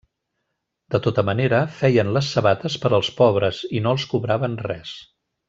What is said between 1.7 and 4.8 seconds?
feien les sabates per als pobres i no els cobraven